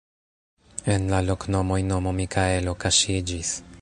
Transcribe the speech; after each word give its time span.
En 0.93 1.05
la 1.11 1.19
loknomoj 1.27 1.77
nomo 1.91 2.15
Mikaelo 2.21 2.75
kaŝiĝis. 2.85 3.53